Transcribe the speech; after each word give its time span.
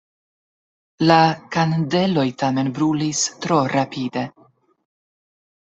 La 1.11 1.17
kandeloj 1.57 2.25
tamen 2.45 2.73
brulis 2.79 3.21
tro 3.45 3.61
rapide. 3.77 4.25